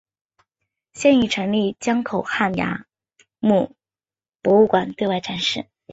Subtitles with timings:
[0.93, 2.87] 现已成立江口汉崖
[3.37, 3.75] 墓
[4.41, 5.67] 博物馆对外展示。